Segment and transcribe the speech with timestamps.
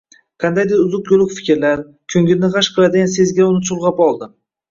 [0.43, 1.83] Qandaydir uzuq-yuluq fikrlar,
[2.15, 4.31] ko`nglini g`ash qiladigan sezgilar uni chulg`ab oldi